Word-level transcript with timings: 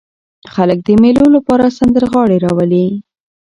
خلک 0.53 0.79
د 0.87 0.89
مېلو 1.01 1.25
له 1.35 1.39
پاره 1.47 1.67
سندرغاړي 1.77 2.37
راولي. 2.45 2.85